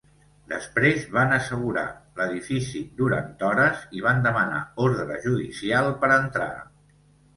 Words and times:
Després, 0.51 1.03
van 1.17 1.33
‘assegurar’ 1.35 1.83
l’edifici 2.21 2.81
durant 3.01 3.45
hores 3.49 3.85
i 3.99 4.03
van 4.09 4.25
demanar 4.27 4.63
ordre 4.89 5.23
judicial 5.27 5.93
per 6.05 6.11
entrar. 6.19 6.53